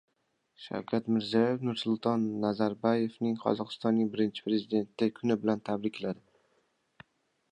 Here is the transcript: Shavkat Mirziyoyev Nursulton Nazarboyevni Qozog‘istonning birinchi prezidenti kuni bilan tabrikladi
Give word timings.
Shavkat 0.67 1.09
Mirziyoyev 1.15 1.65
Nursulton 1.67 2.23
Nazarboyevni 2.45 3.33
Qozog‘istonning 3.43 4.09
birinchi 4.15 4.47
prezidenti 4.47 5.09
kuni 5.19 5.39
bilan 5.45 5.61
tabrikladi 5.71 7.07